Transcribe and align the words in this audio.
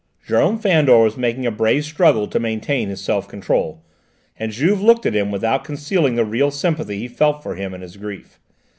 Jérôme 0.27 0.59
Fandor 0.59 1.03
was 1.03 1.15
making 1.15 1.45
a 1.45 1.51
brave 1.51 1.85
struggle 1.85 2.27
to 2.27 2.39
maintain 2.39 2.89
his 2.89 2.99
self 2.99 3.27
control, 3.27 3.83
and 4.35 4.51
Juve 4.51 4.81
looked 4.81 5.05
at 5.05 5.13
him 5.13 5.29
without 5.29 5.63
concealing 5.63 6.15
the 6.15 6.25
real 6.25 6.49
sympathy 6.49 6.97
he 6.97 7.07
felt 7.07 7.43
for 7.43 7.53
him 7.53 7.71
in 7.75 7.81
his 7.81 7.97
grief. 7.97 8.39